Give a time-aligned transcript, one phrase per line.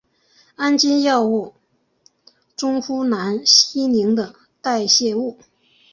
[0.55, 1.53] 氨基脲药物
[2.55, 5.37] 中呋喃西林的代谢物。